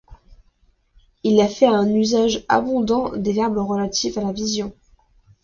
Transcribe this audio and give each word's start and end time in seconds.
Il 1.23 1.33
y 1.39 1.47
fait 1.47 1.67
un 1.67 1.87
usage 1.93 2.43
abondant 2.49 3.15
des 3.15 3.33
verbes 3.33 3.59
relatifs 3.59 4.17
à 4.17 4.23
la 4.23 4.31
vision. 4.33 4.73